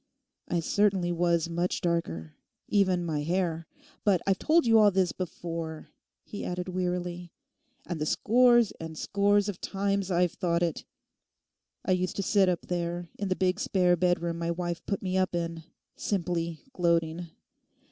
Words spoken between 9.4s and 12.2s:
of times I've thought it. I used